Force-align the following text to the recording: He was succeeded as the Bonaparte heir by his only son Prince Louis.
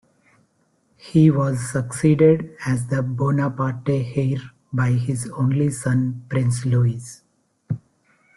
He 0.97 1.29
was 1.29 1.69
succeeded 1.69 2.57
as 2.65 2.87
the 2.87 3.03
Bonaparte 3.03 3.87
heir 3.87 4.39
by 4.73 4.93
his 4.93 5.29
only 5.29 5.69
son 5.69 6.25
Prince 6.27 6.65
Louis. 6.65 7.21